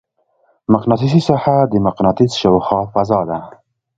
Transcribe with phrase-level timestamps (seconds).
[0.73, 3.39] مقناطیسي ساحه د مقناطیس شاوخوا فضا ده.